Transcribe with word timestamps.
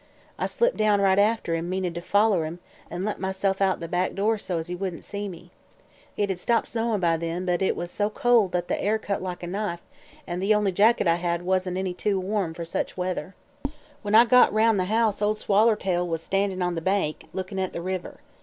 I 0.39 0.47
slipped 0.47 0.77
down 0.77 0.99
right 0.99 1.19
after 1.19 1.53
him, 1.53 1.69
meanin' 1.69 1.93
to 1.93 2.01
foller 2.01 2.43
him, 2.43 2.57
an' 2.89 3.05
let 3.05 3.19
myself 3.19 3.61
out 3.61 3.79
the 3.81 3.87
back 3.87 4.15
door 4.15 4.35
so's 4.39 4.65
he 4.65 4.73
wouldn't 4.73 5.03
see 5.03 5.29
me. 5.29 5.51
It 6.17 6.29
had 6.29 6.39
stopped 6.39 6.69
snowin' 6.69 6.99
by 6.99 7.17
then, 7.17 7.45
but 7.45 7.61
it 7.61 7.75
was 7.75 7.91
so 7.91 8.09
cold 8.09 8.51
that 8.53 8.67
the 8.67 8.81
air 8.81 8.97
cut 8.97 9.21
like 9.21 9.43
a 9.43 9.47
knife 9.47 9.83
and 10.25 10.41
the 10.41 10.55
only 10.55 10.71
jacket 10.71 11.05
I 11.07 11.17
had 11.17 11.43
wasn't 11.43 11.77
any 11.77 11.93
too 11.93 12.19
warm 12.19 12.55
fer 12.55 12.65
such 12.65 12.97
weather. 12.97 13.35
"When 14.01 14.15
I 14.15 14.25
got 14.25 14.51
'round 14.51 14.79
the 14.79 14.85
house 14.85 15.21
Ol' 15.21 15.35
Swallertail 15.35 16.07
was 16.07 16.23
standin' 16.23 16.63
on 16.63 16.73
the 16.73 16.81
bank, 16.81 17.27
lookin' 17.31 17.59
at 17.59 17.71
the 17.71 17.79
river. 17.83 18.21